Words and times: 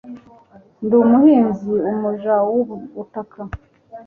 Ndi 0.85 0.95
umuhinzi 1.03 1.67
umuja 1.91 2.35
wubutaka 2.49 3.39